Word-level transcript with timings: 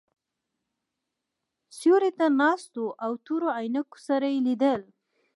سیوري 1.77 2.11
ته 2.17 2.25
ناست 2.39 2.71
وو 2.79 2.87
او 3.03 3.11
تورو 3.25 3.49
عینکو 3.59 3.97
سره 4.07 4.27
یې 4.33 4.39
لیدل. 4.47 4.81